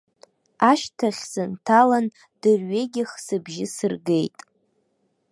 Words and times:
Ашьҭахь 0.69 1.21
сынҭалан, 1.31 2.05
дырҩегьых 2.41 3.11
сыбжьы 3.25 3.65
сыргеит. 3.75 4.35